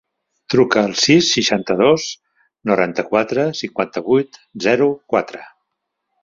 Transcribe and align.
Truca 0.51 0.81
al 0.87 0.93
sis, 1.01 1.27
seixanta-dos, 1.35 2.05
noranta-quatre, 2.71 3.45
cinquanta-vuit, 3.61 4.41
zero, 4.67 4.89
quatre. 5.15 5.45